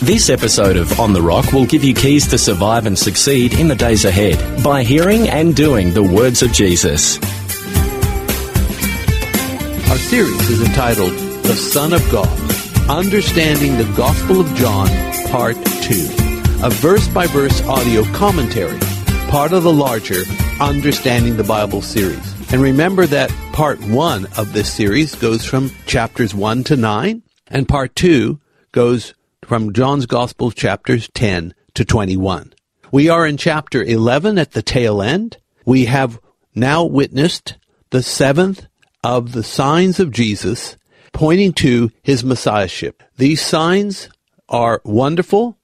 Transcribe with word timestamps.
This 0.00 0.30
episode 0.30 0.76
of 0.76 1.00
On 1.00 1.12
the 1.12 1.20
Rock 1.20 1.52
will 1.52 1.66
give 1.66 1.82
you 1.82 1.92
keys 1.92 2.28
to 2.28 2.38
survive 2.38 2.86
and 2.86 2.96
succeed 2.96 3.58
in 3.58 3.66
the 3.66 3.74
days 3.74 4.04
ahead 4.04 4.62
by 4.62 4.84
hearing 4.84 5.28
and 5.28 5.56
doing 5.56 5.92
the 5.92 6.04
words 6.04 6.40
of 6.40 6.52
Jesus. 6.52 7.18
Our 9.90 9.98
series 9.98 10.50
is 10.50 10.62
entitled 10.62 11.12
The 11.42 11.56
Son 11.56 11.92
of 11.92 12.08
God 12.12 12.28
Understanding 12.88 13.76
the 13.76 13.92
Gospel 13.96 14.40
of 14.40 14.54
John, 14.54 14.86
Part 15.30 15.56
2, 15.56 15.92
a 16.62 16.70
verse 16.70 17.08
by 17.08 17.26
verse 17.26 17.60
audio 17.64 18.04
commentary, 18.12 18.78
part 19.28 19.52
of 19.52 19.64
the 19.64 19.72
larger 19.72 20.22
Understanding 20.60 21.36
the 21.36 21.44
Bible 21.44 21.82
series. 21.82 22.52
And 22.52 22.62
remember 22.62 23.04
that 23.06 23.30
part 23.52 23.80
one 23.82 24.26
of 24.36 24.52
this 24.52 24.72
series 24.72 25.16
goes 25.16 25.44
from 25.44 25.72
chapters 25.86 26.36
one 26.36 26.62
to 26.64 26.76
nine, 26.76 27.24
and 27.48 27.68
part 27.68 27.96
two 27.96 28.40
goes 28.70 29.12
from 29.48 29.72
John's 29.72 30.04
Gospel 30.04 30.50
chapters 30.50 31.08
10 31.14 31.54
to 31.72 31.82
21. 31.82 32.52
We 32.92 33.08
are 33.08 33.26
in 33.26 33.38
chapter 33.38 33.82
11 33.82 34.36
at 34.36 34.52
the 34.52 34.60
tail 34.60 35.00
end. 35.00 35.38
We 35.64 35.86
have 35.86 36.20
now 36.54 36.84
witnessed 36.84 37.56
the 37.88 38.02
seventh 38.02 38.66
of 39.02 39.32
the 39.32 39.42
signs 39.42 40.00
of 40.00 40.10
Jesus 40.10 40.76
pointing 41.14 41.54
to 41.54 41.90
his 42.02 42.22
messiahship. 42.22 43.02
These 43.16 43.40
signs 43.40 44.10
are 44.50 44.82
wonderful, 44.84 45.56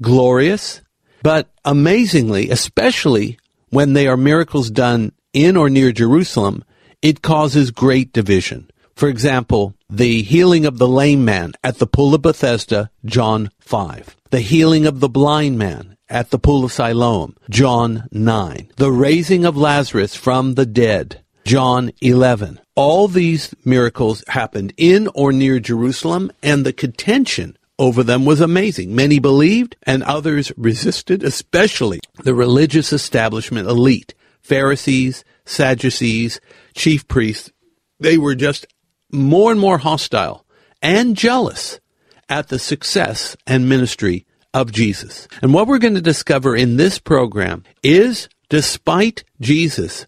glorious, 0.00 0.80
but 1.22 1.50
amazingly, 1.62 2.48
especially 2.48 3.38
when 3.68 3.92
they 3.92 4.08
are 4.08 4.16
miracles 4.16 4.70
done 4.70 5.12
in 5.34 5.58
or 5.58 5.68
near 5.68 5.92
Jerusalem, 5.92 6.64
it 7.02 7.20
causes 7.20 7.70
great 7.70 8.14
division. 8.14 8.70
For 8.96 9.10
example, 9.10 9.74
the 9.90 10.22
healing 10.22 10.64
of 10.64 10.78
the 10.78 10.88
lame 10.88 11.22
man 11.22 11.52
at 11.62 11.78
the 11.78 11.86
pool 11.86 12.14
of 12.14 12.22
Bethesda, 12.22 12.90
John 13.04 13.50
5. 13.60 14.16
The 14.30 14.40
healing 14.40 14.86
of 14.86 15.00
the 15.00 15.08
blind 15.10 15.58
man 15.58 15.98
at 16.08 16.30
the 16.30 16.38
pool 16.38 16.64
of 16.64 16.72
Siloam, 16.72 17.36
John 17.50 18.08
9. 18.10 18.72
The 18.76 18.90
raising 18.90 19.44
of 19.44 19.54
Lazarus 19.54 20.16
from 20.16 20.54
the 20.54 20.64
dead, 20.64 21.22
John 21.44 21.92
11. 22.00 22.58
All 22.74 23.06
these 23.06 23.54
miracles 23.66 24.24
happened 24.28 24.72
in 24.78 25.08
or 25.14 25.30
near 25.30 25.60
Jerusalem, 25.60 26.32
and 26.42 26.64
the 26.64 26.72
contention 26.72 27.58
over 27.78 28.02
them 28.02 28.24
was 28.24 28.40
amazing. 28.40 28.94
Many 28.94 29.18
believed, 29.18 29.76
and 29.82 30.02
others 30.04 30.52
resisted, 30.56 31.22
especially 31.22 32.00
the 32.22 32.34
religious 32.34 32.94
establishment 32.94 33.68
elite 33.68 34.14
Pharisees, 34.40 35.22
Sadducees, 35.44 36.40
chief 36.72 37.06
priests, 37.08 37.50
they 37.98 38.18
were 38.18 38.34
just 38.34 38.66
more 39.10 39.50
and 39.50 39.60
more 39.60 39.78
hostile 39.78 40.44
and 40.82 41.16
jealous 41.16 41.80
at 42.28 42.48
the 42.48 42.58
success 42.58 43.36
and 43.46 43.68
ministry 43.68 44.26
of 44.52 44.72
Jesus. 44.72 45.28
And 45.42 45.52
what 45.54 45.66
we're 45.66 45.78
going 45.78 45.94
to 45.94 46.00
discover 46.00 46.56
in 46.56 46.76
this 46.76 46.98
program 46.98 47.64
is 47.82 48.28
despite 48.48 49.24
Jesus 49.40 50.06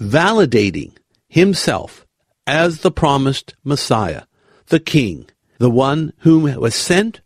validating 0.00 0.96
himself 1.28 2.06
as 2.46 2.80
the 2.80 2.90
promised 2.90 3.54
Messiah, 3.64 4.22
the 4.66 4.80
King, 4.80 5.28
the 5.58 5.70
one 5.70 6.12
whom 6.18 6.42
was 6.60 6.74
sent 6.74 7.20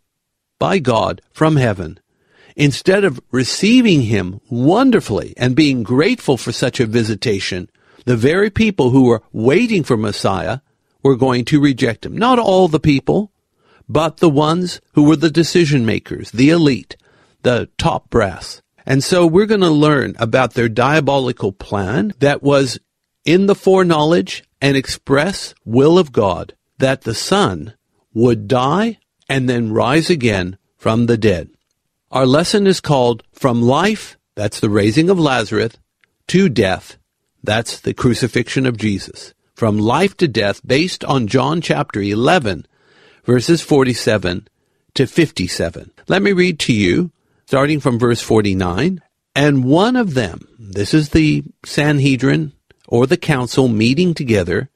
by 0.59 0.79
God 0.79 1.21
from 1.33 1.57
heaven 1.57 1.99
Instead 2.57 3.05
of 3.05 3.21
receiving 3.31 4.03
him 4.03 4.41
wonderfully 4.51 5.35
and 5.37 5.57
being 5.57 5.83
grateful 5.83 6.37
for 6.37 6.53
such 6.53 6.81
a 6.81 6.87
visitation, 6.87 7.71
the 8.05 8.17
very 8.17 8.51
people 8.51 8.91
who 8.91 9.05
were 9.05 9.23
waiting 9.33 9.83
for 9.83 9.97
Messiah 9.97 10.61
were 11.03 11.17
going 11.17 11.45
to 11.47 11.61
reject 11.61 12.07
him. 12.07 12.17
Not 12.17 12.39
all 12.39 12.69
the 12.69 12.81
people, 12.81 13.33
but 13.89 14.19
the 14.19 14.29
ones 14.29 14.81
who 14.95 15.05
were 15.05 15.17
the 15.17 15.31
decision 15.31 15.85
makers, 15.85 16.31
the 16.31 16.51
elite, 16.51 16.97
the 17.43 17.69
top 17.79 18.11
brass. 18.11 18.63
And 18.87 19.05
so 19.05 19.27
we're 19.27 19.47
going 19.47 19.61
to 19.61 19.71
learn 19.71 20.15
about 20.19 20.55
their 20.55 20.69
diabolical 20.69 21.53
plan 21.53 22.13
that 22.19 22.43
was 22.43 22.79
in 23.25 23.47
the 23.47 23.55
foreknowledge 23.55 24.45
and 24.61 24.77
express 24.77 25.55
will 25.65 25.99
of 25.99 26.13
God 26.13 26.55
that 26.79 27.03
the 27.03 27.15
Son 27.15 27.75
would 28.15 28.49
die 28.49 28.99
and 29.29 29.49
then 29.49 29.73
rise 29.73 30.11
again 30.11 30.59
from 30.77 31.07
the 31.07 31.17
dead. 31.17 31.51
Our 32.11 32.27
lesson 32.27 32.67
is 32.67 32.81
called 32.81 33.23
From 33.33 33.63
Life, 33.63 34.19
that's 34.35 34.61
the 34.61 34.71
raising 34.71 35.09
of 35.09 35.19
Lazarus, 35.19 35.73
to 36.29 36.49
Death, 36.49 36.99
that's 37.43 37.81
the 37.81 37.95
crucifixion 37.95 38.67
of 38.67 38.77
Jesus. 38.77 39.33
From 39.63 39.79
life 39.79 40.17
to 40.17 40.27
death, 40.27 40.61
based 40.67 41.05
on 41.05 41.29
John 41.29 41.61
chapter 41.61 42.03
11, 42.03 42.67
verses 43.23 43.63
47 43.63 44.49
to 44.95 45.07
57. 45.07 45.93
Let 46.09 46.21
me 46.21 46.33
read 46.33 46.59
to 46.59 46.73
you, 46.73 47.13
starting 47.47 47.79
from 47.79 47.97
verse 47.97 48.21
49. 48.21 49.01
And 49.37 49.65
one 49.65 49.95
of 49.95 50.15
them, 50.15 50.49
this 50.59 50.93
is 50.93 51.11
the 51.11 51.45
Sanhedrin 51.65 52.55
or 52.89 53.07
the 53.07 53.17
council 53.17 53.69
meeting 53.69 54.15
together, 54.15 54.69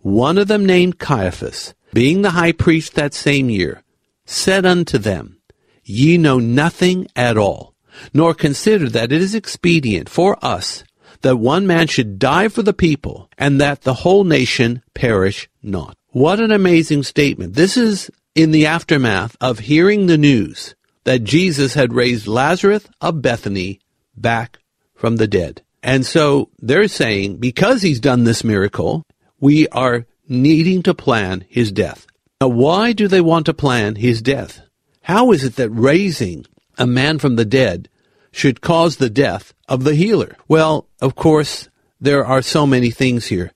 one 0.00 0.36
of 0.36 0.48
them 0.48 0.66
named 0.66 0.98
Caiaphas, 0.98 1.72
being 1.92 2.22
the 2.22 2.30
high 2.30 2.50
priest 2.50 2.96
that 2.96 3.14
same 3.14 3.48
year, 3.48 3.84
said 4.26 4.66
unto 4.66 4.98
them, 4.98 5.38
Ye 5.84 6.18
know 6.18 6.40
nothing 6.40 7.06
at 7.14 7.38
all, 7.38 7.76
nor 8.12 8.34
consider 8.34 8.88
that 8.88 9.12
it 9.12 9.22
is 9.22 9.36
expedient 9.36 10.08
for 10.08 10.44
us 10.44 10.82
that 11.24 11.36
one 11.36 11.66
man 11.66 11.88
should 11.88 12.18
die 12.18 12.48
for 12.48 12.62
the 12.62 12.72
people, 12.72 13.28
and 13.36 13.60
that 13.60 13.82
the 13.82 13.94
whole 13.94 14.22
nation 14.24 14.82
perish 14.94 15.48
not. 15.62 15.96
What 16.10 16.38
an 16.38 16.52
amazing 16.52 17.02
statement. 17.02 17.54
This 17.54 17.76
is 17.76 18.10
in 18.36 18.52
the 18.52 18.66
aftermath 18.66 19.36
of 19.40 19.58
hearing 19.58 20.06
the 20.06 20.18
news 20.18 20.76
that 21.02 21.24
Jesus 21.24 21.74
had 21.74 21.92
raised 21.92 22.26
Lazarus 22.26 22.86
of 23.00 23.20
Bethany 23.20 23.80
back 24.16 24.58
from 24.94 25.16
the 25.16 25.26
dead. 25.26 25.62
And 25.82 26.06
so 26.06 26.50
they're 26.60 26.88
saying, 26.88 27.38
because 27.38 27.82
he's 27.82 28.00
done 28.00 28.24
this 28.24 28.44
miracle, 28.44 29.02
we 29.40 29.66
are 29.68 30.06
needing 30.28 30.82
to 30.84 30.94
plan 30.94 31.44
his 31.48 31.72
death. 31.72 32.06
Now, 32.40 32.48
why 32.48 32.92
do 32.92 33.08
they 33.08 33.20
want 33.20 33.46
to 33.46 33.54
plan 33.54 33.96
his 33.96 34.22
death? 34.22 34.60
How 35.02 35.32
is 35.32 35.44
it 35.44 35.56
that 35.56 35.70
raising 35.70 36.46
a 36.78 36.86
man 36.86 37.18
from 37.18 37.36
the 37.36 37.44
dead 37.44 37.88
should 38.34 38.60
cause 38.60 38.96
the 38.96 39.10
death 39.10 39.54
of 39.68 39.84
the 39.84 39.94
healer? 39.94 40.36
Well, 40.48 40.88
of 41.00 41.14
course, 41.14 41.68
there 42.00 42.26
are 42.26 42.42
so 42.42 42.66
many 42.66 42.90
things 42.90 43.26
here. 43.26 43.52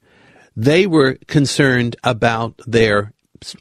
They 0.56 0.86
were 0.86 1.18
concerned 1.26 1.96
about 2.04 2.60
their 2.66 3.12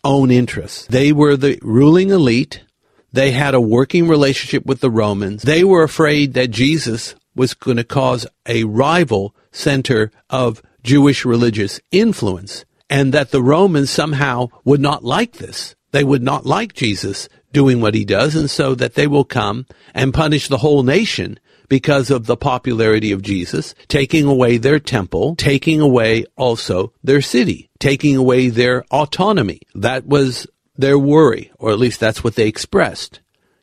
own 0.04 0.32
interests. 0.32 0.88
They 0.88 1.12
were 1.12 1.36
the 1.36 1.60
ruling 1.62 2.10
elite. 2.10 2.64
They 3.12 3.32
had 3.32 3.54
a 3.54 3.62
working 3.62 4.08
relationship 4.08 4.66
with 4.66 4.80
the 4.80 4.92
Romans. 4.92 5.44
They 5.44 5.64
were 5.64 5.84
afraid 5.84 6.34
that 6.34 6.52
Jesus 6.52 7.16
was 7.36 7.54
going 7.54 7.78
to 7.78 7.84
cause 7.84 8.28
a 8.46 8.64
rival 8.64 9.36
center 9.52 10.12
of 10.30 10.62
Jewish 10.84 11.26
religious 11.26 11.80
influence 11.92 12.66
and 12.90 13.14
that 13.14 13.32
the 13.32 13.44
Romans 13.44 13.90
somehow 13.90 14.48
would 14.64 14.80
not 14.80 15.04
like 15.04 15.34
this. 15.34 15.76
They 15.92 16.04
would 16.04 16.24
not 16.24 16.46
like 16.46 16.74
Jesus 16.74 17.28
doing 17.58 17.82
what 17.82 17.96
he 17.96 18.06
does, 18.06 18.36
and 18.36 18.52
so 18.52 18.76
that 18.76 18.94
they 18.94 19.08
will 19.08 19.24
come 19.24 19.66
and 19.96 20.14
punish 20.14 20.48
the 20.48 20.60
whole 20.60 20.84
nation 20.84 21.40
because 21.68 22.12
of 22.12 22.28
the 22.28 22.38
popularity 22.38 23.12
of 23.12 23.24
Jesus, 23.24 23.74
taking 23.88 24.26
away 24.26 24.58
their 24.58 24.80
temple, 24.80 25.36
taking 25.38 25.82
away 25.82 26.24
also 26.36 26.94
their 27.04 27.20
city, 27.20 27.68
taking 27.80 28.16
away 28.16 28.50
their 28.50 28.84
autonomy. 28.92 29.60
That 29.74 30.06
was 30.06 30.46
their 30.76 31.00
worry, 31.00 31.52
or 31.58 31.72
at 31.72 31.80
least 31.80 32.00
that's 32.00 32.24
what 32.24 32.36
they 32.36 32.48
expressed. 32.48 33.22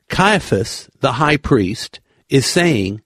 Caiaphas, 0.09 0.91
the 0.99 1.13
high 1.13 1.37
priest, 1.37 2.01
is 2.29 2.47
saying, 2.47 3.01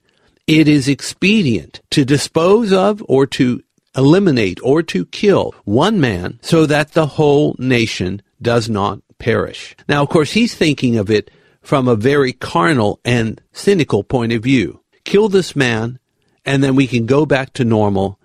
it 0.47 0.69
is 0.69 0.89
expedient 0.89 1.83
to 1.91 2.07
dispose 2.07 2.73
of 2.73 3.05
or 3.07 3.27
to 3.27 3.63
eliminate 3.95 4.59
or 4.63 4.83
to 4.85 5.05
kill 5.05 5.55
one 5.67 6.01
man 6.01 6.39
so 6.41 6.65
that 6.65 6.93
the 6.93 7.09
whole 7.19 7.55
nation 7.59 8.23
does 8.41 8.71
not 8.71 9.01
perish. 9.19 9.77
Now, 9.89 10.03
of 10.03 10.09
course, 10.09 10.33
he's 10.33 10.55
thinking 10.55 10.97
of 10.97 11.11
it 11.11 11.31
from 11.63 11.89
a 11.89 11.97
very 11.97 12.33
carnal 12.33 13.01
and 13.05 13.41
cynical 13.53 14.03
point 14.05 14.33
of 14.33 14.43
view. 14.43 14.83
Kill 15.05 15.29
this 15.29 15.55
man, 15.55 15.99
and 16.45 16.63
then 16.63 16.77
we 16.77 16.87
can 16.87 17.07
go 17.07 17.27
back 17.27 17.53
to 17.55 17.65
normal 17.65 18.19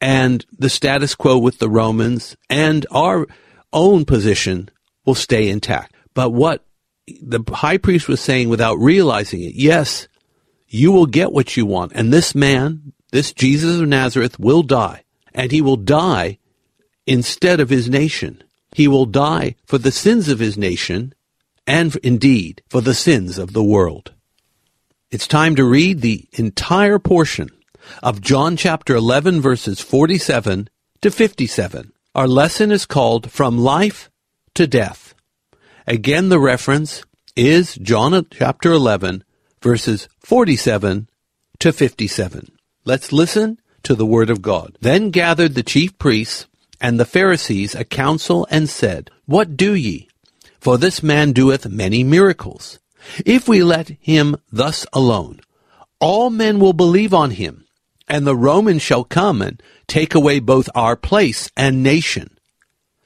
and 0.00 0.44
the 0.56 0.68
status 0.68 1.14
quo 1.14 1.38
with 1.38 1.58
the 1.58 1.68
Romans 1.68 2.36
and 2.48 2.86
our 2.90 3.26
own 3.72 4.04
position 4.04 4.68
will 5.04 5.14
stay 5.14 5.48
intact. 5.48 5.94
But 6.14 6.30
what 6.30 6.64
the 7.06 7.40
high 7.48 7.78
priest 7.78 8.08
was 8.08 8.20
saying 8.20 8.48
without 8.48 8.76
realizing 8.76 9.42
it, 9.42 9.54
yes, 9.54 10.08
you 10.68 10.92
will 10.92 11.06
get 11.06 11.32
what 11.32 11.56
you 11.56 11.66
want. 11.66 11.92
And 11.94 12.12
this 12.12 12.34
man, 12.34 12.92
this 13.10 13.32
Jesus 13.32 13.80
of 13.80 13.88
Nazareth, 13.88 14.38
will 14.38 14.62
die. 14.62 15.04
And 15.34 15.50
he 15.50 15.62
will 15.62 15.76
die 15.76 16.38
instead 17.06 17.60
of 17.60 17.70
his 17.70 17.88
nation. 17.88 18.42
He 18.78 18.86
will 18.86 19.06
die 19.06 19.56
for 19.66 19.76
the 19.76 19.90
sins 19.90 20.28
of 20.28 20.38
his 20.38 20.56
nation 20.56 21.12
and 21.66 21.96
indeed 21.96 22.62
for 22.68 22.80
the 22.80 22.94
sins 22.94 23.36
of 23.36 23.52
the 23.52 23.64
world. 23.64 24.12
It's 25.10 25.26
time 25.26 25.56
to 25.56 25.64
read 25.64 26.00
the 26.00 26.28
entire 26.34 27.00
portion 27.00 27.50
of 28.04 28.20
John 28.20 28.56
chapter 28.56 28.94
11 28.94 29.40
verses 29.40 29.80
47 29.80 30.70
to 31.00 31.10
57. 31.10 31.92
Our 32.14 32.28
lesson 32.28 32.70
is 32.70 32.86
called 32.86 33.32
From 33.32 33.58
Life 33.58 34.10
to 34.54 34.68
Death. 34.68 35.12
Again, 35.88 36.28
the 36.28 36.38
reference 36.38 37.02
is 37.34 37.74
John 37.74 38.28
chapter 38.30 38.70
11 38.70 39.24
verses 39.60 40.08
47 40.20 41.08
to 41.58 41.72
57. 41.72 42.52
Let's 42.84 43.10
listen 43.10 43.58
to 43.82 43.96
the 43.96 44.06
word 44.06 44.30
of 44.30 44.40
God. 44.40 44.78
Then 44.80 45.10
gathered 45.10 45.56
the 45.56 45.64
chief 45.64 45.98
priests 45.98 46.46
and 46.80 46.98
the 46.98 47.04
Pharisees 47.04 47.74
a 47.74 47.84
council 47.84 48.46
and 48.50 48.68
said, 48.68 49.10
What 49.26 49.56
do 49.56 49.74
ye? 49.74 50.08
For 50.60 50.78
this 50.78 51.02
man 51.02 51.32
doeth 51.32 51.68
many 51.68 52.04
miracles. 52.04 52.78
If 53.24 53.48
we 53.48 53.62
let 53.62 53.88
him 54.00 54.36
thus 54.50 54.86
alone, 54.92 55.40
all 56.00 56.30
men 56.30 56.60
will 56.60 56.72
believe 56.72 57.14
on 57.14 57.32
him, 57.32 57.64
and 58.08 58.26
the 58.26 58.36
Romans 58.36 58.82
shall 58.82 59.04
come 59.04 59.42
and 59.42 59.62
take 59.86 60.14
away 60.14 60.40
both 60.40 60.68
our 60.74 60.96
place 60.96 61.50
and 61.56 61.82
nation. 61.82 62.36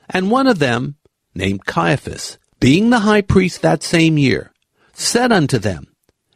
And 0.09 0.31
one 0.31 0.47
of 0.47 0.59
them, 0.59 0.97
named 1.35 1.65
Caiaphas, 1.67 2.39
being 2.61 2.91
the 2.91 3.01
high 3.01 3.23
priest 3.23 3.63
that 3.63 3.83
same 3.83 4.19
year, 4.19 4.53
said 4.93 5.33
unto 5.33 5.59
them, 5.59 5.92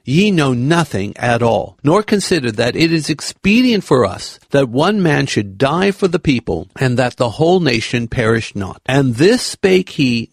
Ye 0.09 0.31
know 0.31 0.55
nothing 0.55 1.17
at 1.17 1.43
all, 1.43 1.77
nor 1.83 2.05
consider 2.05 2.53
that 2.53 2.77
it 2.77 2.93
is 2.93 3.11
expedient 3.11 3.83
for 3.83 4.07
us 4.07 4.39
that 4.51 4.69
one 4.69 5.03
man 5.03 5.27
should 5.27 5.59
die 5.59 5.91
for 5.91 6.07
the 6.07 6.21
people, 6.21 6.69
and 6.79 6.97
that 6.97 7.17
the 7.17 7.31
whole 7.31 7.59
nation 7.59 8.07
perish 8.07 8.55
not. 8.55 8.81
And 8.87 9.17
this 9.17 9.43
spake 9.43 9.91
he 9.91 10.31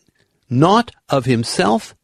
not 0.48 0.92
of 1.10 1.26
himself, 1.26 1.96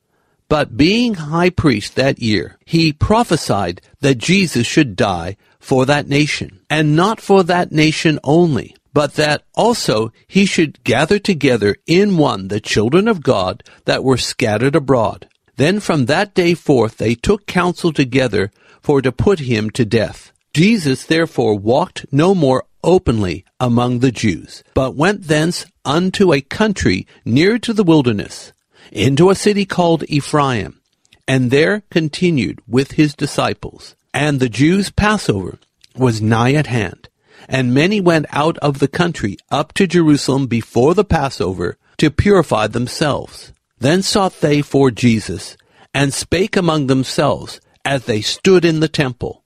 but 0.48 0.78
being 0.78 1.14
high 1.14 1.52
priest 1.52 1.96
that 1.96 2.18
year, 2.18 2.58
he 2.66 2.92
prophesied 2.92 3.82
that 4.02 4.18
Jesus 4.18 4.66
should 4.66 4.96
die 4.96 5.38
for 5.60 5.86
that 5.86 6.08
nation, 6.08 6.62
and 6.72 6.96
not 6.96 7.22
for 7.22 7.44
that 7.44 7.72
nation 7.72 8.18
only, 8.24 8.76
but 8.94 9.14
that 9.14 9.44
also 9.54 10.12
he 10.28 10.48
should 10.48 10.84
gather 10.84 11.20
together 11.20 11.76
in 11.86 12.18
one 12.18 12.48
the 12.48 12.60
children 12.60 13.08
of 13.08 13.22
God 13.22 13.62
that 13.86 14.04
were 14.04 14.18
scattered 14.18 14.76
abroad. 14.76 15.28
Then 15.60 15.82
from 15.82 16.06
that 16.06 16.34
day 16.34 16.54
forth 16.54 16.96
they 16.96 17.16
took 17.16 17.46
counsel 17.46 17.92
together 17.92 18.50
for 18.82 19.02
to 19.02 19.12
put 19.12 19.40
him 19.40 19.70
to 19.72 19.84
death. 19.84 20.32
Jesus 20.54 21.06
therefore 21.06 21.56
walked 21.56 22.06
no 22.14 22.34
more 22.34 22.64
openly 22.82 23.44
among 23.60 24.00
the 24.00 24.14
Jews, 24.14 24.64
but 24.74 24.96
went 24.96 25.28
thence 25.28 25.66
unto 25.84 26.32
a 26.32 26.40
country 26.40 27.06
near 27.26 27.60
to 27.60 27.74
the 27.74 27.84
wilderness, 27.84 28.54
into 28.90 29.30
a 29.30 29.36
city 29.36 29.66
called 29.66 30.06
Ephraim, 30.08 30.80
and 31.28 31.52
there 31.52 31.84
continued 31.90 32.62
with 32.66 32.92
his 32.92 33.14
disciples. 33.14 33.98
And 34.14 34.40
the 34.40 34.48
Jews' 34.48 34.92
Passover 34.92 35.60
was 35.94 36.22
nigh 36.22 36.54
at 36.54 36.68
hand, 36.68 37.10
and 37.50 37.74
many 37.74 38.00
went 38.00 38.28
out 38.32 38.58
of 38.60 38.80
the 38.80 38.88
country 38.88 39.36
up 39.52 39.74
to 39.74 39.88
Jerusalem 39.88 40.48
before 40.48 40.94
the 40.94 41.04
Passover 41.04 41.78
to 41.98 42.10
purify 42.10 42.68
themselves. 42.68 43.52
Then 43.80 44.02
sought 44.02 44.42
they 44.42 44.62
for 44.62 44.92
Jesus, 44.92 45.58
and 45.94 46.14
spake 46.14 46.56
among 46.56 46.88
themselves 46.88 47.62
as 47.86 48.06
they 48.06 48.22
stood 48.22 48.66
in 48.66 48.82
the 48.82 48.90
temple, 48.90 49.44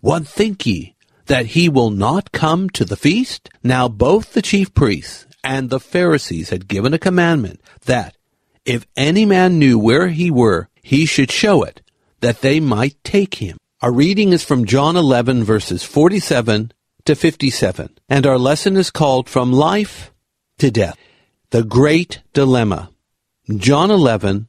What 0.00 0.26
think 0.26 0.64
ye, 0.66 0.96
that 1.26 1.46
he 1.46 1.68
will 1.68 1.90
not 1.90 2.32
come 2.32 2.70
to 2.70 2.84
the 2.84 2.96
feast? 2.96 3.50
Now 3.62 3.88
both 3.88 4.32
the 4.32 4.42
chief 4.42 4.72
priests 4.74 5.26
and 5.44 5.68
the 5.68 5.80
Pharisees 5.80 6.50
had 6.50 6.68
given 6.68 6.94
a 6.94 6.98
commandment 6.98 7.60
that, 7.86 8.16
if 8.64 8.86
any 8.96 9.24
man 9.24 9.58
knew 9.58 9.78
where 9.78 10.08
he 10.08 10.30
were, 10.30 10.68
he 10.82 11.06
should 11.06 11.30
show 11.30 11.62
it, 11.62 11.82
that 12.20 12.40
they 12.40 12.60
might 12.60 13.02
take 13.02 13.36
him. 13.36 13.58
Our 13.80 13.92
reading 13.92 14.32
is 14.32 14.44
from 14.44 14.64
John 14.64 14.96
11 14.96 15.42
verses 15.42 15.82
47 15.82 16.72
to 17.04 17.14
57, 17.16 17.98
and 18.08 18.26
our 18.26 18.38
lesson 18.38 18.76
is 18.76 18.90
called 18.90 19.28
From 19.28 19.52
Life 19.52 20.12
to 20.58 20.70
Death. 20.70 20.96
The 21.50 21.64
Great 21.64 22.20
Dilemma. 22.32 22.91
John 23.50 23.90
11, 23.90 24.48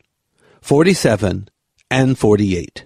47 0.61 1.49
and 1.89 2.17
48. 2.17 2.85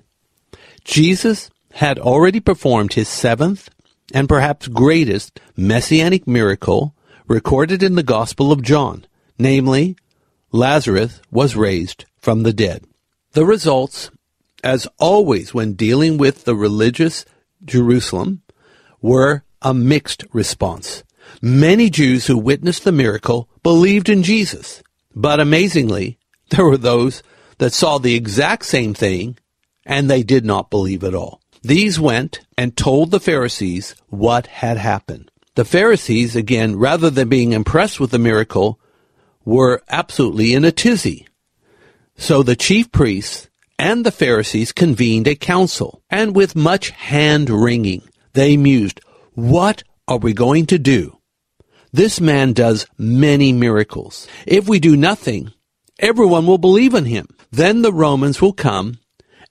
Jesus 0.86 1.50
had 1.74 2.00
already 2.00 2.40
performed 2.40 2.94
his 2.94 3.10
seventh 3.10 3.70
and 4.14 4.30
perhaps 4.30 4.70
greatest 4.70 5.42
messianic 5.58 6.26
miracle 6.26 6.96
recorded 7.28 7.84
in 7.84 7.96
the 7.96 8.04
Gospel 8.04 8.54
of 8.54 8.62
John, 8.62 9.06
namely, 9.38 9.98
Lazarus 10.54 11.20
was 11.30 11.58
raised 11.58 12.06
from 12.22 12.44
the 12.44 12.54
dead. 12.54 12.86
The 13.34 13.46
results, 13.46 14.10
as 14.64 14.88
always 14.98 15.54
when 15.54 15.74
dealing 15.74 16.18
with 16.18 16.46
the 16.46 16.56
religious 16.56 17.26
Jerusalem, 17.66 18.44
were 19.02 19.44
a 19.62 19.74
mixed 19.74 20.24
response. 20.32 21.04
Many 21.42 21.90
Jews 21.90 22.28
who 22.28 22.38
witnessed 22.38 22.86
the 22.86 22.94
miracle 22.94 23.50
believed 23.62 24.08
in 24.08 24.24
Jesus. 24.24 24.82
But 25.18 25.40
amazingly, 25.40 26.20
there 26.52 26.66
were 26.66 26.78
those 26.78 27.24
that 27.58 27.74
saw 27.74 27.98
the 27.98 28.14
exact 28.14 28.66
same 28.66 28.94
thing 28.94 29.38
and 29.84 30.10
they 30.10 30.22
did 30.22 30.46
not 30.46 30.70
believe 30.70 31.04
at 31.04 31.16
all. 31.16 31.42
These 31.64 32.00
went 32.00 32.42
and 32.56 32.78
told 32.78 33.10
the 33.10 33.20
Pharisees 33.20 33.96
what 34.10 34.46
had 34.48 34.78
happened. 34.78 35.32
The 35.56 35.66
Pharisees, 35.66 36.36
again, 36.36 36.76
rather 36.76 37.10
than 37.10 37.30
being 37.30 37.52
impressed 37.54 38.00
with 38.00 38.12
the 38.12 38.20
miracle, 38.20 38.80
were 39.44 39.82
absolutely 39.90 40.54
in 40.54 40.64
a 40.64 40.72
tizzy. 40.72 41.28
So 42.16 42.44
the 42.44 42.56
chief 42.56 42.92
priests 42.92 43.50
and 43.80 44.06
the 44.06 44.12
Pharisees 44.12 44.72
convened 44.72 45.28
a 45.28 45.36
council, 45.36 46.04
and 46.12 46.36
with 46.36 46.56
much 46.56 46.92
hand 46.92 47.50
wringing, 47.50 48.04
they 48.34 48.56
mused, 48.56 49.02
What 49.34 49.84
are 50.08 50.18
we 50.18 50.34
going 50.34 50.68
to 50.68 50.78
do? 50.78 51.17
This 51.98 52.22
man 52.22 52.54
does 52.54 52.86
many 53.00 53.52
miracles. 53.52 54.28
If 54.46 54.70
we 54.70 54.80
do 54.80 54.96
nothing, 54.96 55.52
everyone 55.98 56.46
will 56.46 56.60
believe 56.60 56.94
in 56.94 57.06
him. 57.06 57.28
Then 57.50 57.82
the 57.82 57.92
Romans 57.92 58.40
will 58.40 58.54
come 58.54 59.00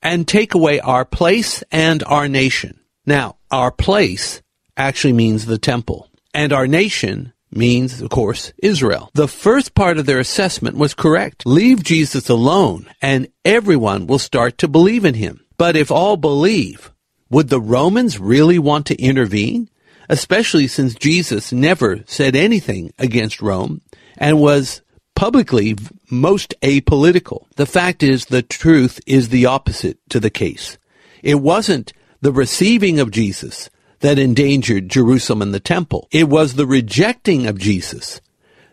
and 0.01 0.29
take 0.29 0.55
away 0.55 0.79
our 0.79 1.05
place 1.05 1.65
and 1.73 2.05
our 2.05 2.29
nation. 2.29 2.79
Now, 3.05 3.39
our 3.51 3.73
place 3.73 4.43
actually 4.77 5.15
means 5.15 5.47
the 5.47 5.59
temple, 5.59 6.09
and 6.33 6.53
our 6.53 6.69
nation 6.69 7.33
means, 7.51 8.01
of 8.01 8.11
course, 8.11 8.53
Israel. 8.63 9.11
The 9.15 9.27
first 9.27 9.75
part 9.75 9.99
of 9.99 10.07
their 10.07 10.21
assessment 10.21 10.77
was 10.77 10.95
correct. 10.95 11.47
Leave 11.47 11.83
Jesus 11.83 12.29
alone, 12.29 12.87
and 13.03 13.27
everyone 13.45 14.07
will 14.07 14.21
start 14.21 14.57
to 14.59 14.69
believe 14.69 15.05
in 15.05 15.15
him. 15.15 15.45
But 15.59 15.75
if 15.75 15.91
all 15.91 16.17
believe, 16.17 16.93
would 17.29 17.49
the 17.49 17.61
Romans 17.61 18.21
really 18.21 18.61
want 18.61 18.87
to 18.87 19.03
intervene? 19.03 19.69
Especially 20.09 20.67
since 20.67 20.95
Jesus 20.95 21.53
never 21.53 22.01
said 22.07 22.37
anything 22.37 22.93
against 22.99 23.43
Rome 23.43 23.81
and 24.17 24.41
was 24.41 24.83
publicly 25.15 25.77
most 26.11 26.55
apolitical. 26.63 27.47
The 27.57 27.67
fact 27.67 28.03
is, 28.03 28.27
the 28.27 28.43
truth 28.43 29.01
is 29.07 29.29
the 29.29 29.47
opposite 29.47 29.99
to 30.11 30.21
the 30.21 30.31
case. 30.31 30.79
It 31.23 31.37
wasn't 31.37 31.93
the 32.21 32.33
receiving 32.33 33.01
of 33.01 33.11
Jesus 33.11 33.71
that 34.01 34.19
endangered 34.19 34.89
Jerusalem 34.89 35.43
and 35.43 35.55
the 35.55 35.61
temple. 35.61 36.07
It 36.11 36.29
was 36.29 36.55
the 36.55 36.67
rejecting 36.67 37.47
of 37.47 37.59
Jesus 37.59 38.21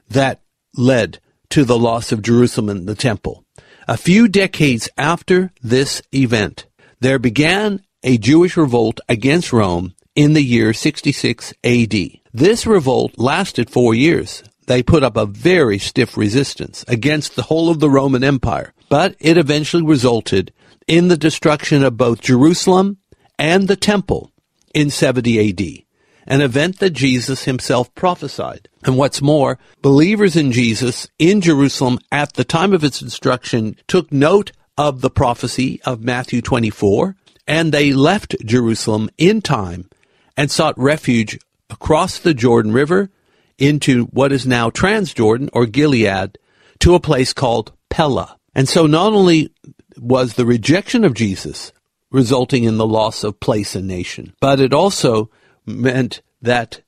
that 0.09 0.41
led 0.75 1.19
to 1.49 1.63
the 1.63 1.79
loss 1.79 2.11
of 2.11 2.21
Jerusalem 2.21 2.69
and 2.69 2.87
the 2.87 2.95
temple. 2.95 3.45
A 3.87 3.97
few 3.97 4.27
decades 4.27 4.89
after 4.97 5.51
this 5.61 6.01
event, 6.13 6.65
there 6.99 7.19
began 7.19 7.81
a 8.03 8.17
Jewish 8.17 8.57
revolt 8.57 8.99
against 9.07 9.53
Rome 9.53 9.93
in 10.15 10.33
the 10.33 10.43
year 10.43 10.73
66 10.73 11.53
AD. 11.63 11.93
This 12.33 12.65
revolt 12.65 13.17
lasted 13.17 13.69
four 13.69 13.93
years. 13.93 14.43
They 14.67 14.83
put 14.83 15.03
up 15.03 15.17
a 15.17 15.25
very 15.25 15.77
stiff 15.77 16.15
resistance 16.15 16.85
against 16.87 17.35
the 17.35 17.43
whole 17.43 17.69
of 17.69 17.79
the 17.79 17.89
Roman 17.89 18.23
Empire, 18.23 18.73
but 18.89 19.15
it 19.19 19.37
eventually 19.37 19.83
resulted 19.83 20.53
in 20.87 21.07
the 21.07 21.17
destruction 21.17 21.83
of 21.83 21.97
both 21.97 22.21
Jerusalem 22.21 22.97
and 23.37 23.67
the 23.67 23.75
temple 23.75 24.31
in 24.73 24.89
70 24.89 25.49
AD, 25.49 25.83
an 26.27 26.41
event 26.41 26.79
that 26.79 26.91
Jesus 26.91 27.43
himself 27.43 27.93
prophesied. 27.95 28.69
And 28.85 28.97
what's 28.97 29.21
more, 29.21 29.59
believers 29.81 30.35
in 30.35 30.51
Jesus 30.51 31.07
in 31.19 31.41
Jerusalem 31.41 31.99
at 32.11 32.33
the 32.33 32.43
time 32.43 32.73
of 32.73 32.83
its 32.83 32.99
destruction 32.99 33.75
took 33.87 34.11
note 34.11 34.51
of 34.77 35.01
the 35.01 35.09
prophecy 35.09 35.81
of 35.83 36.03
Matthew 36.03 36.41
24, 36.41 37.15
and 37.47 37.71
they 37.71 37.91
left 37.91 38.35
Jerusalem 38.45 39.09
in 39.17 39.41
time 39.41 39.89
and 40.37 40.49
sought 40.49 40.77
refuge 40.77 41.39
across 41.69 42.19
the 42.19 42.33
Jordan 42.33 42.73
River 42.73 43.09
into 43.57 44.05
what 44.05 44.31
is 44.31 44.47
now 44.47 44.69
Transjordan 44.69 45.49
or 45.53 45.65
Gilead 45.65 46.37
to 46.79 46.95
a 46.95 46.99
place 46.99 47.33
called 47.33 47.71
Pella. 47.89 48.37
And 48.55 48.67
so 48.67 48.85
not 48.87 49.13
only 49.13 49.51
was 49.97 50.33
the 50.33 50.45
rejection 50.45 51.03
of 51.03 51.13
Jesus 51.13 51.71
resulting 52.11 52.63
in 52.63 52.77
the 52.77 52.87
loss 52.87 53.23
of 53.23 53.39
place 53.39 53.75
and 53.75 53.87
nation, 53.87 54.33
but 54.39 54.59
it 54.59 54.73
also 54.73 55.29
meant 55.65 56.21
that 56.41 56.81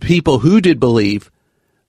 people 0.00 0.40
who 0.40 0.60
did 0.60 0.80
believe 0.80 1.30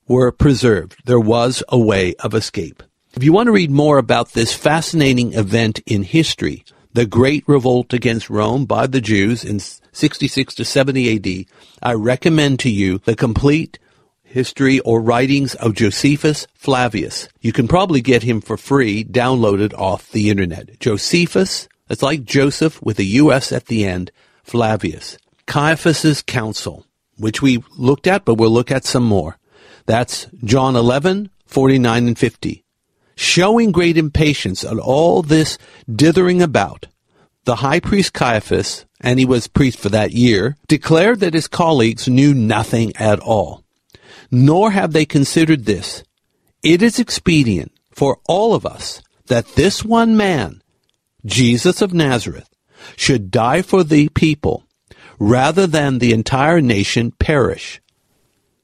were 0.08 0.32
preserved. 0.32 1.01
There 1.06 1.20
was 1.20 1.63
a 1.70 1.77
way 1.77 2.16
of 2.16 2.34
escape. 2.34 2.84
If 3.13 3.24
you 3.24 3.34
want 3.34 3.48
to 3.48 3.51
read 3.51 3.72
more 3.72 3.98
about 3.98 4.34
this 4.34 4.54
fascinating 4.54 5.34
event 5.34 5.80
in 5.86 6.04
history, 6.04 6.63
the 6.94 7.06
Great 7.06 7.44
Revolt 7.48 7.94
against 7.94 8.30
Rome 8.30 8.66
by 8.66 8.88
the 8.88 9.01
Jews 9.01 9.44
in 9.44 9.60
66 9.98 10.54
to 10.56 10.63
70 10.63 11.16
AD, 11.16 11.46
I 11.82 11.94
recommend 11.94 12.60
to 12.60 12.70
you 12.70 13.00
the 13.00 13.16
complete 13.16 13.80
history 14.24 14.80
or 14.82 15.01
writings 15.01 15.56
of 15.56 15.74
Josephus 15.74 16.46
Flavius. 16.54 17.27
You 17.42 17.51
can 17.51 17.68
probably 17.68 18.01
get 18.01 18.22
him 18.22 18.39
for 18.39 18.58
free 18.58 19.04
downloaded 19.04 19.74
off 19.74 20.12
the 20.12 20.30
internet. 20.30 20.80
Josephus, 20.80 21.68
it's 21.89 22.04
like 22.04 22.24
Joseph 22.24 22.80
with 22.82 23.00
a 23.00 23.06
US 23.06 23.51
at 23.51 23.66
the 23.66 23.86
end, 23.86 24.12
Flavius. 24.44 25.18
Caiaphas's 25.48 26.22
counsel, 26.22 26.86
which 27.18 27.42
we 27.42 27.63
looked 27.75 28.06
at, 28.06 28.24
but 28.24 28.36
we'll 28.36 28.51
look 28.51 28.70
at 28.70 28.86
some 28.86 29.04
more. 29.04 29.38
That's 29.88 30.27
John 30.44 30.75
11, 30.75 31.32
49 31.48 32.08
and 32.08 32.20
50. 32.20 32.63
Showing 33.16 33.72
great 33.72 33.98
impatience 33.98 34.63
at 34.63 34.77
all 34.77 35.24
this 35.24 35.58
dithering 35.92 36.44
about, 36.44 36.86
the 37.46 37.56
high 37.56 37.80
priest 37.80 38.13
Caiaphas, 38.13 38.86
and 39.01 39.20
he 39.20 39.25
was 39.25 39.48
priest 39.48 39.80
for 39.80 39.89
that 39.89 40.12
year, 40.12 40.58
declared 40.68 41.20
that 41.20 41.34
his 41.34 41.48
colleagues 41.48 42.08
knew 42.08 42.34
nothing 42.34 42.96
at 42.98 43.20
all 43.20 43.63
nor 44.32 44.72
have 44.72 44.94
they 44.94 45.06
considered 45.06 45.66
this. 45.66 46.04
It 46.63 46.82
is 46.82 47.00
expedient 47.00 47.72
for 47.92 48.20
all 48.27 48.54
of 48.54 48.66
us 48.66 49.01
that 49.27 49.48
this 49.56 49.84
one 49.84 50.18
man, 50.18 50.62
Jesus 51.25 51.82
of 51.82 51.94
Nazareth, 51.94 52.50
should 52.96 53.32
die 53.32 53.62
for 53.62 53.84
the 53.84 54.10
people 54.10 54.63
rather 55.20 55.68
than 55.68 55.98
the 55.98 56.13
entire 56.13 56.62
nation 56.62 57.12
perish. 57.12 57.82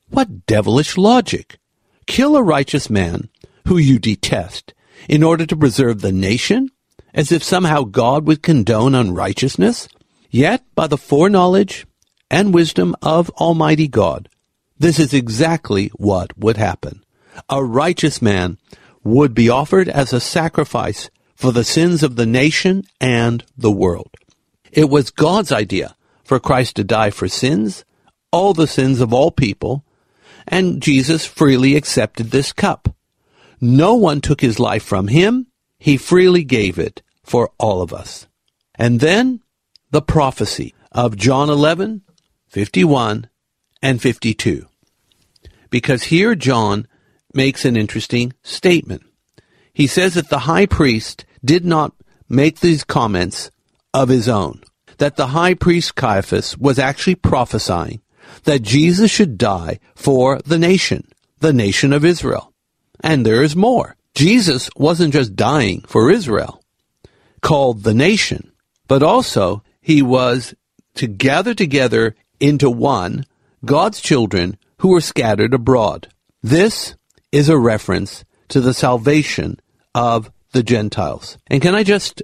What 0.09 0.45
devilish 0.45 0.97
logic! 0.97 1.57
Kill 2.05 2.35
a 2.35 2.43
righteous 2.43 2.89
man 2.89 3.29
who 3.67 3.77
you 3.77 3.97
detest 3.97 4.73
in 5.09 5.23
order 5.23 5.45
to 5.45 5.57
preserve 5.57 6.01
the 6.01 6.11
nation, 6.11 6.69
as 7.13 7.31
if 7.31 7.43
somehow 7.43 7.83
God 7.83 8.27
would 8.27 8.43
condone 8.43 8.93
unrighteousness? 8.93 9.87
Yet, 10.33 10.65
by 10.73 10.87
the 10.87 10.97
foreknowledge 10.97 11.85
and 12.31 12.55
wisdom 12.55 12.95
of 13.03 13.29
Almighty 13.39 13.87
God, 13.87 14.29
this 14.79 14.97
is 14.97 15.13
exactly 15.13 15.89
what 15.89 16.35
would 16.35 16.57
happen. 16.57 17.03
A 17.49 17.63
righteous 17.63 18.19
man 18.19 18.57
would 19.03 19.35
be 19.35 19.47
offered 19.47 19.87
as 19.87 20.11
a 20.11 20.19
sacrifice 20.19 21.11
for 21.35 21.51
the 21.51 21.63
sins 21.63 22.01
of 22.01 22.15
the 22.15 22.25
nation 22.25 22.83
and 22.99 23.45
the 23.55 23.69
world. 23.69 24.09
It 24.71 24.89
was 24.89 25.11
God's 25.11 25.51
idea 25.51 25.95
for 26.23 26.39
Christ 26.39 26.77
to 26.77 26.83
die 26.83 27.11
for 27.11 27.27
sins, 27.27 27.85
all 28.31 28.55
the 28.55 28.65
sins 28.65 29.01
of 29.01 29.13
all 29.13 29.29
people, 29.29 29.85
and 30.47 30.81
Jesus 30.81 31.27
freely 31.27 31.75
accepted 31.75 32.31
this 32.31 32.51
cup. 32.53 32.95
No 33.61 33.93
one 33.93 34.19
took 34.19 34.41
his 34.41 34.59
life 34.59 34.83
from 34.83 35.09
him. 35.09 35.45
He 35.77 35.95
freely 35.95 36.43
gave 36.43 36.79
it 36.79 37.03
for 37.21 37.51
all 37.59 37.83
of 37.83 37.93
us. 37.93 38.27
And 38.73 38.99
then 38.99 39.42
the 39.93 40.01
prophecy 40.01 40.75
of 40.91 41.15
John 41.15 41.49
11, 41.49 42.01
51 42.49 43.29
and 43.81 44.01
52 44.01 44.67
because 45.73 46.03
here 46.03 46.35
John 46.35 46.87
makes 47.33 47.65
an 47.65 47.75
interesting 47.75 48.31
statement. 48.43 49.01
He 49.73 49.87
says 49.87 50.13
that 50.13 50.29
the 50.29 50.45
high 50.45 50.67
priest 50.67 51.25
did 51.43 51.65
not 51.65 51.93
make 52.29 52.59
these 52.59 52.83
comments 52.83 53.49
of 53.91 54.09
his 54.09 54.29
own, 54.29 54.61
that 54.99 55.15
the 55.15 55.29
high 55.29 55.55
priest 55.55 55.95
Caiaphas 55.95 56.55
was 56.59 56.77
actually 56.77 57.15
prophesying 57.15 58.03
that 58.43 58.61
Jesus 58.61 59.09
should 59.09 59.35
die 59.35 59.79
for 59.95 60.37
the 60.45 60.59
nation, 60.59 61.07
the 61.39 61.53
nation 61.53 61.91
of 61.91 62.05
Israel. 62.05 62.53
And 62.99 63.25
there 63.25 63.41
is 63.41 63.55
more. 63.55 63.95
Jesus 64.13 64.69
wasn't 64.75 65.13
just 65.13 65.35
dying 65.35 65.81
for 65.87 66.11
Israel, 66.11 66.63
called 67.41 67.81
the 67.81 67.95
nation, 67.95 68.51
but 68.87 69.01
also 69.01 69.63
he 69.83 70.01
was 70.01 70.55
to 70.95 71.07
gather 71.07 71.53
together 71.53 72.15
into 72.39 72.69
one 72.69 73.25
God's 73.63 74.01
children 74.01 74.57
who 74.79 74.89
were 74.89 75.01
scattered 75.01 75.53
abroad. 75.53 76.07
This 76.41 76.95
is 77.31 77.49
a 77.49 77.57
reference 77.57 78.25
to 78.47 78.61
the 78.61 78.73
salvation 78.73 79.59
of 79.93 80.31
the 80.53 80.63
Gentiles. 80.63 81.37
And 81.47 81.61
can 81.61 81.75
I 81.75 81.83
just 81.83 82.23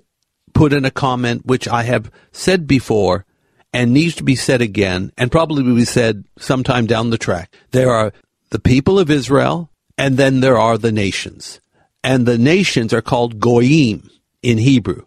put 0.54 0.74
in 0.74 0.86
a 0.86 0.92
comment 0.92 1.46
which 1.46 1.68
I 1.68 1.84
have 1.84 2.12
said 2.32 2.68
before 2.68 3.26
and 3.74 3.94
needs 3.94 4.16
to 4.16 4.24
be 4.24 4.36
said 4.36 4.62
again 4.62 5.12
and 5.18 5.32
probably 5.32 5.64
will 5.64 5.76
be 5.76 5.86
said 5.86 6.26
sometime 6.38 6.86
down 6.86 7.10
the 7.10 7.18
track. 7.18 7.54
There 7.72 7.92
are 7.92 8.14
the 8.50 8.60
people 8.60 8.98
of 8.98 9.12
Israel 9.12 9.70
and 9.98 10.18
then 10.18 10.40
there 10.40 10.58
are 10.58 10.78
the 10.78 10.92
nations. 10.92 11.60
And 12.04 12.26
the 12.26 12.38
nations 12.38 12.94
are 12.94 13.02
called 13.02 13.40
goyim 13.40 14.10
in 14.42 14.58
Hebrew, 14.58 15.04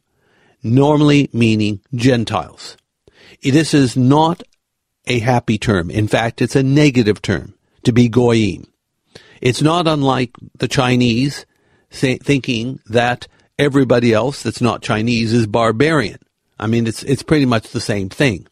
normally 0.63 1.29
meaning 1.33 1.81
Gentiles. 1.95 2.77
This 3.43 3.75
is 3.75 3.97
not 3.97 4.43
a 5.07 5.19
happy 5.19 5.59
term. 5.59 5.91
In 5.91 6.09
fact, 6.09 6.41
it's 6.41 6.57
a 6.57 6.63
negative 6.63 7.21
term 7.21 7.55
to 7.85 7.93
be 7.93 8.09
goyim. 8.09 8.67
It's 9.41 9.63
not 9.63 9.89
unlike 9.89 10.31
the 10.59 10.69
Chinese 10.69 11.45
thinking 11.91 12.81
that 12.87 13.27
everybody 13.59 14.13
else 14.13 14.43
that's 14.43 14.61
not 14.61 14.83
Chinese 14.83 15.33
is 15.33 15.47
barbarian. 15.47 16.19
I 16.59 16.69
mean, 16.69 16.87
it's, 16.87 17.03
it's 17.03 17.25
pretty 17.25 17.47
much 17.47 17.71
the 17.71 17.81
same 17.81 18.09
thing. 18.09 18.47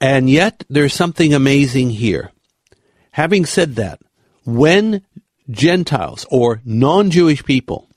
And 0.00 0.28
yet, 0.28 0.64
there's 0.68 0.92
something 0.92 1.32
amazing 1.32 1.90
here. 1.90 2.30
Having 3.12 3.46
said 3.46 3.76
that, 3.76 4.00
when 4.44 5.02
Gentiles 5.48 6.26
or 6.30 6.60
non-Jewish 6.64 7.44
people 7.44 7.88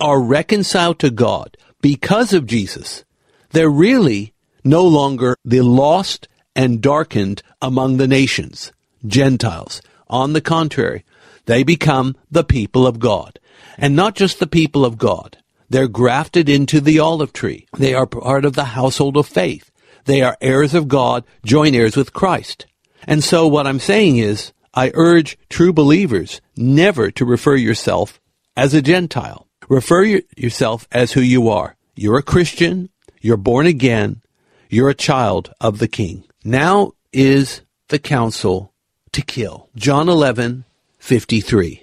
are 0.00 0.20
reconciled 0.20 0.98
to 0.98 1.10
God 1.10 1.56
because 1.80 2.32
of 2.32 2.46
Jesus, 2.46 3.04
they're 3.50 3.70
really 3.70 4.34
no 4.64 4.84
longer 4.84 5.36
the 5.44 5.60
lost 5.62 6.28
and 6.54 6.80
darkened 6.80 7.42
among 7.62 7.96
the 7.96 8.08
nations, 8.08 8.72
Gentiles. 9.06 9.82
On 10.08 10.32
the 10.32 10.40
contrary, 10.40 11.04
they 11.46 11.62
become 11.62 12.16
the 12.30 12.44
people 12.44 12.86
of 12.86 12.98
God. 12.98 13.38
And 13.78 13.94
not 13.94 14.14
just 14.14 14.38
the 14.38 14.46
people 14.46 14.84
of 14.84 14.98
God. 14.98 15.38
They're 15.68 15.88
grafted 15.88 16.48
into 16.48 16.80
the 16.80 17.00
olive 17.00 17.32
tree. 17.32 17.66
They 17.76 17.92
are 17.92 18.06
part 18.06 18.44
of 18.44 18.54
the 18.54 18.64
household 18.64 19.16
of 19.16 19.26
faith. 19.26 19.70
They 20.04 20.22
are 20.22 20.36
heirs 20.40 20.74
of 20.74 20.86
God, 20.86 21.24
joint 21.44 21.74
heirs 21.74 21.96
with 21.96 22.12
Christ. 22.12 22.66
And 23.04 23.22
so 23.22 23.48
what 23.48 23.66
I'm 23.66 23.80
saying 23.80 24.18
is, 24.18 24.52
I 24.74 24.92
urge 24.94 25.38
true 25.48 25.72
believers 25.72 26.40
never 26.56 27.10
to 27.12 27.24
refer 27.24 27.56
yourself 27.56 28.20
as 28.56 28.74
a 28.74 28.82
Gentile. 28.82 29.45
Refer 29.68 30.20
yourself 30.36 30.86
as 30.92 31.12
who 31.12 31.20
you 31.20 31.48
are. 31.48 31.76
You're 31.94 32.18
a 32.18 32.22
Christian. 32.22 32.90
You're 33.20 33.36
born 33.36 33.66
again. 33.66 34.22
You're 34.68 34.90
a 34.90 34.94
child 34.94 35.52
of 35.60 35.78
the 35.78 35.88
King. 35.88 36.24
Now 36.44 36.92
is 37.12 37.62
the 37.88 37.98
counsel 37.98 38.72
to 39.12 39.22
kill. 39.22 39.68
John 39.74 40.08
11, 40.08 40.64
53. 40.98 41.82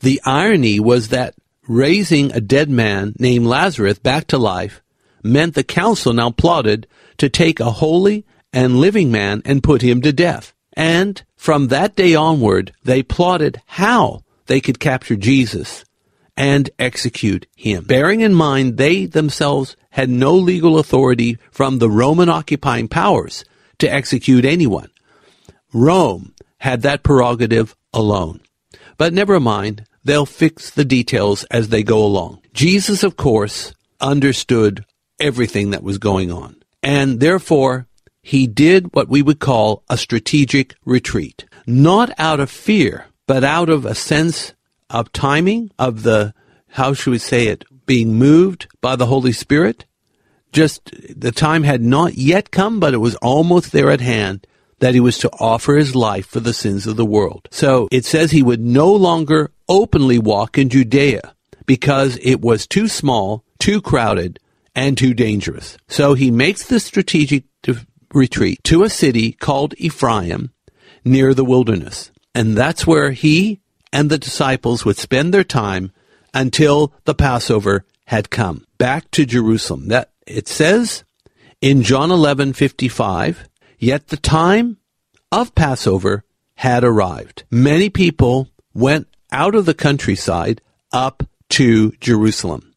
The 0.00 0.20
irony 0.24 0.80
was 0.80 1.08
that 1.08 1.34
raising 1.68 2.32
a 2.32 2.40
dead 2.40 2.70
man 2.70 3.14
named 3.18 3.46
Lazarus 3.46 3.98
back 3.98 4.26
to 4.28 4.38
life 4.38 4.82
meant 5.22 5.54
the 5.54 5.62
council 5.62 6.12
now 6.12 6.30
plotted 6.30 6.86
to 7.18 7.28
take 7.28 7.60
a 7.60 7.70
holy 7.70 8.24
and 8.52 8.80
living 8.80 9.12
man 9.12 9.42
and 9.44 9.62
put 9.62 9.82
him 9.82 10.00
to 10.02 10.12
death. 10.12 10.54
And 10.72 11.22
from 11.36 11.68
that 11.68 11.94
day 11.94 12.14
onward, 12.14 12.72
they 12.82 13.02
plotted 13.02 13.60
how 13.66 14.24
they 14.46 14.60
could 14.60 14.80
capture 14.80 15.16
Jesus 15.16 15.84
and 16.36 16.70
execute 16.78 17.46
him. 17.56 17.84
Bearing 17.84 18.20
in 18.20 18.34
mind 18.34 18.76
they 18.76 19.06
themselves 19.06 19.76
had 19.90 20.08
no 20.08 20.34
legal 20.34 20.78
authority 20.78 21.38
from 21.50 21.78
the 21.78 21.90
Roman 21.90 22.28
occupying 22.28 22.88
powers 22.88 23.44
to 23.78 23.92
execute 23.92 24.44
anyone. 24.44 24.90
Rome 25.72 26.34
had 26.58 26.82
that 26.82 27.02
prerogative 27.02 27.74
alone. 27.92 28.40
But 28.96 29.12
never 29.12 29.40
mind, 29.40 29.86
they'll 30.04 30.26
fix 30.26 30.70
the 30.70 30.84
details 30.84 31.44
as 31.44 31.68
they 31.68 31.82
go 31.82 32.04
along. 32.04 32.42
Jesus, 32.52 33.02
of 33.02 33.16
course, 33.16 33.74
understood 34.00 34.84
everything 35.18 35.70
that 35.70 35.82
was 35.82 35.98
going 35.98 36.30
on. 36.30 36.56
And 36.82 37.20
therefore, 37.20 37.86
he 38.22 38.46
did 38.46 38.94
what 38.94 39.08
we 39.08 39.22
would 39.22 39.38
call 39.38 39.82
a 39.88 39.96
strategic 39.96 40.74
retreat. 40.84 41.46
Not 41.66 42.10
out 42.18 42.40
of 42.40 42.50
fear, 42.50 43.06
but 43.26 43.44
out 43.44 43.68
of 43.68 43.86
a 43.86 43.94
sense 43.94 44.54
of 44.90 45.12
timing, 45.12 45.70
of 45.78 46.02
the, 46.02 46.34
how 46.68 46.92
should 46.92 47.10
we 47.10 47.18
say 47.18 47.46
it, 47.46 47.64
being 47.86 48.14
moved 48.14 48.68
by 48.80 48.94
the 48.94 49.06
Holy 49.06 49.32
Spirit. 49.32 49.84
Just 50.52 50.90
the 51.18 51.32
time 51.32 51.62
had 51.62 51.82
not 51.82 52.14
yet 52.14 52.50
come, 52.50 52.78
but 52.78 52.94
it 52.94 52.98
was 52.98 53.16
almost 53.16 53.72
there 53.72 53.90
at 53.90 54.00
hand 54.00 54.46
that 54.80 54.94
he 54.94 55.00
was 55.00 55.18
to 55.18 55.30
offer 55.38 55.76
his 55.76 55.94
life 55.94 56.26
for 56.26 56.40
the 56.40 56.52
sins 56.52 56.86
of 56.86 56.96
the 56.96 57.04
world. 57.04 57.48
So 57.50 57.88
it 57.90 58.04
says 58.04 58.30
he 58.30 58.42
would 58.42 58.60
no 58.60 58.92
longer 58.92 59.50
openly 59.68 60.18
walk 60.18 60.58
in 60.58 60.68
Judea 60.68 61.34
because 61.66 62.18
it 62.22 62.40
was 62.40 62.66
too 62.66 62.88
small, 62.88 63.44
too 63.58 63.80
crowded, 63.80 64.38
and 64.74 64.96
too 64.96 65.14
dangerous. 65.14 65.76
So 65.88 66.14
he 66.14 66.30
makes 66.30 66.64
the 66.66 66.80
strategic 66.80 67.44
retreat 68.12 68.62
to 68.64 68.82
a 68.82 68.90
city 68.90 69.32
called 69.32 69.74
Ephraim 69.78 70.50
near 71.04 71.34
the 71.34 71.44
wilderness. 71.44 72.10
And 72.34 72.56
that's 72.56 72.86
where 72.86 73.10
he 73.10 73.60
and 73.92 74.10
the 74.10 74.18
disciples 74.18 74.84
would 74.84 74.96
spend 74.96 75.32
their 75.34 75.44
time 75.44 75.92
until 76.32 76.92
the 77.04 77.14
Passover 77.14 77.84
had 78.06 78.30
come 78.30 78.66
back 78.78 79.10
to 79.12 79.26
Jerusalem. 79.26 79.88
That 79.88 80.10
it 80.26 80.48
says 80.48 81.04
in 81.60 81.82
John 81.82 82.10
11:55, 82.10 83.48
yet 83.78 84.08
the 84.08 84.16
time 84.16 84.78
of 85.32 85.54
Passover 85.54 86.24
had 86.56 86.84
arrived. 86.84 87.44
Many 87.50 87.88
people 87.88 88.48
went 88.74 89.08
out 89.32 89.54
of 89.54 89.66
the 89.66 89.74
countryside 89.74 90.60
up 90.92 91.22
to 91.50 91.92
Jerusalem. 92.00 92.74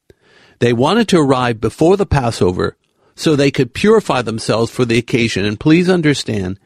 They 0.59 0.73
wanted 0.73 1.07
to 1.09 1.19
arrive 1.19 1.59
before 1.59 1.97
the 1.97 2.05
Passover 2.05 2.77
so 3.15 3.35
they 3.35 3.51
could 3.51 3.73
purify 3.73 4.21
themselves 4.21 4.71
for 4.71 4.85
the 4.85 4.97
occasion. 4.97 5.45
And 5.45 5.59
please 5.59 5.89
understand 5.89 6.59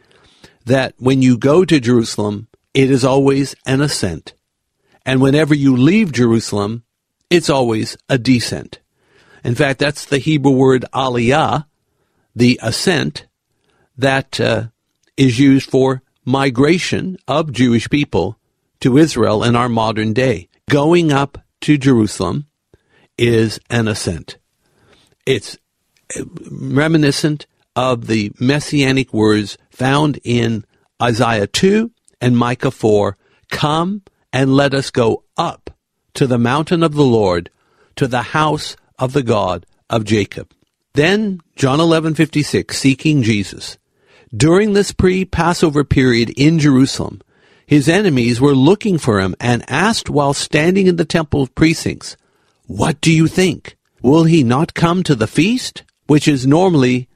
that 0.66 0.94
when 0.98 1.22
you 1.22 1.38
go 1.38 1.66
to 1.66 1.80
Jerusalem, 1.80 2.48
it 2.78 2.92
is 2.92 3.04
always 3.04 3.56
an 3.66 3.82
ascent. 3.82 4.36
And 5.04 5.20
whenever 5.20 5.56
you 5.56 5.76
leave 5.76 6.12
Jerusalem, 6.12 6.84
it's 7.28 7.50
always 7.50 7.98
a 8.08 8.20
descent. 8.20 8.82
In 9.44 9.56
fact, 9.56 9.80
that's 9.80 10.06
the 10.06 10.20
Hebrew 10.20 10.52
word 10.52 10.86
aliyah, 10.94 11.66
the 12.36 12.60
ascent, 12.62 13.26
that 13.98 14.40
uh, 14.40 14.68
is 15.18 15.40
used 15.40 15.72
for 15.72 16.04
migration 16.24 17.18
of 17.28 17.52
Jewish 17.52 17.90
people 17.90 18.38
to 18.82 19.00
Israel 19.00 19.44
in 19.44 19.56
our 19.56 19.70
modern 19.70 20.14
day. 20.14 20.48
Going 20.70 21.12
up 21.12 21.40
to 21.62 21.80
Jerusalem 21.80 22.46
is 23.18 23.60
an 23.72 23.88
ascent. 23.88 24.38
It's 25.26 25.58
reminiscent 26.52 27.48
of 27.76 28.06
the 28.06 28.32
messianic 28.40 29.16
words 29.16 29.58
found 29.72 30.20
in 30.24 30.64
Isaiah 31.02 31.48
2 31.48 31.92
and 32.22 32.38
Micah 32.38 32.72
4 32.72 33.18
Come 33.50 34.02
and 34.34 34.54
let 34.54 34.74
us 34.74 34.92
go 34.92 35.24
up 35.38 35.70
to 36.14 36.28
the 36.28 36.38
mountain 36.38 36.84
of 36.84 36.94
the 36.94 37.06
Lord, 37.06 37.50
to 37.96 38.08
the 38.08 38.22
house 38.22 38.76
of 39.00 39.14
the 39.14 39.24
God 39.24 39.66
of 39.90 40.04
Jacob. 40.04 40.52
Then 40.94 41.40
John 41.56 41.80
11:56 41.80 42.78
seeking 42.78 43.24
Jesus. 43.24 43.78
During 44.36 44.74
this 44.74 44.92
pre-Passover 44.92 45.84
period 45.84 46.32
in 46.36 46.60
Jerusalem, 46.60 47.22
his 47.66 47.88
enemies 47.88 48.42
were 48.42 48.56
looking 48.56 48.98
for 48.98 49.20
him 49.20 49.36
and 49.40 49.64
asked 49.70 50.10
while 50.10 50.34
standing 50.34 50.88
in 50.88 50.96
the 50.96 51.06
temple 51.06 51.48
precincts, 51.48 52.18
"What 52.66 53.00
do 53.00 53.12
you 53.12 53.28
think? 53.28 53.78
Will 54.02 54.26
he 54.26 54.44
not 54.44 54.74
come 54.74 55.04
to 55.04 55.16
the 55.16 55.28
feast?" 55.28 55.84
which 56.08 56.28
is 56.28 56.48
normally 56.48 57.08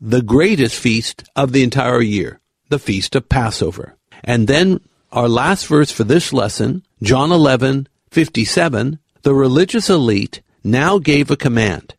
the 0.00 0.22
greatest 0.22 0.76
feast 0.76 1.24
of 1.34 1.52
the 1.52 1.62
entire 1.62 2.02
year, 2.02 2.40
the 2.68 2.78
feast 2.78 3.16
of 3.16 3.28
Passover. 3.28 3.96
And 4.24 4.48
then 4.48 4.80
our 5.12 5.28
last 5.28 5.66
verse 5.66 5.92
for 5.92 6.02
this 6.02 6.32
lesson, 6.32 6.82
John 7.02 7.30
11, 7.30 7.88
57, 8.10 8.98
the 9.22 9.34
religious 9.34 9.88
elite 9.88 10.40
now 10.64 10.98
gave 10.98 11.30
a 11.30 11.36
command. 11.36 11.94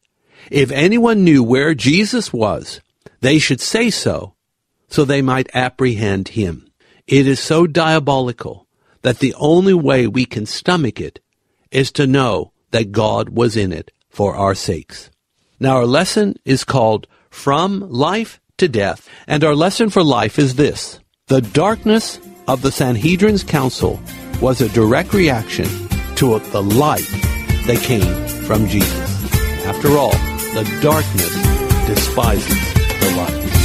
If 0.51 0.71
anyone 0.71 1.23
knew 1.23 1.43
where 1.43 1.73
Jesus 1.73 2.33
was, 2.33 2.81
they 3.21 3.39
should 3.39 3.61
say 3.61 3.89
so, 3.89 4.33
so 4.89 5.05
they 5.05 5.21
might 5.21 5.55
apprehend 5.55 6.29
him. 6.29 6.69
It 7.07 7.27
is 7.27 7.39
so 7.39 7.67
diabolical 7.67 8.67
that 9.03 9.19
the 9.19 9.35
only 9.35 9.73
way 9.73 10.07
we 10.07 10.25
can 10.25 10.45
stomach 10.45 10.99
it 10.99 11.19
is 11.71 11.91
to 11.93 12.07
know 12.07 12.51
that 12.71 12.91
God 12.91 13.29
was 13.29 13.55
in 13.55 13.71
it 13.71 13.91
for 14.09 14.35
our 14.35 14.55
sakes. 14.55 15.11
Now, 15.59 15.77
our 15.77 15.85
lesson 15.85 16.35
is 16.43 16.63
called 16.63 17.07
From 17.29 17.89
Life 17.89 18.39
to 18.57 18.67
Death, 18.67 19.07
and 19.27 19.43
our 19.43 19.55
lesson 19.55 19.89
for 19.89 20.03
life 20.03 20.39
is 20.39 20.55
this 20.55 20.99
The 21.27 21.41
darkness 21.41 22.19
of 22.47 22.61
the 22.61 22.69
Sanhedrin's 22.69 23.43
council 23.43 23.99
was 24.39 24.61
a 24.61 24.69
direct 24.69 25.11
reaction 25.11 25.65
to 26.17 26.37
the 26.37 26.61
light 26.61 27.07
that 27.65 27.81
came 27.81 28.27
from 28.43 28.67
Jesus. 28.67 29.33
After 29.65 29.97
all, 29.97 30.11
the 30.53 30.79
darkness 30.83 31.33
despises 31.87 32.73
the 32.99 33.15
light. 33.17 33.64